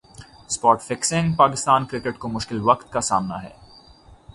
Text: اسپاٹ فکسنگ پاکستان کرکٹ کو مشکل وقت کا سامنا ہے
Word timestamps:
اسپاٹ 0.47 0.81
فکسنگ 0.81 1.33
پاکستان 1.33 1.85
کرکٹ 1.85 2.17
کو 2.19 2.27
مشکل 2.27 2.61
وقت 2.61 2.91
کا 2.93 3.01
سامنا 3.01 3.41
ہے 3.43 3.49